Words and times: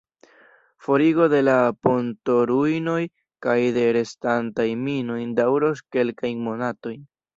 Forigo 0.85 1.25
de 1.33 1.41
la 1.47 1.57
pontoruinoj 1.87 3.03
kaj 3.47 3.57
de 3.77 3.83
restantaj 4.01 4.67
minoj 4.89 5.19
daŭros 5.41 5.85
kelkajn 5.97 6.43
monatojn. 6.49 7.03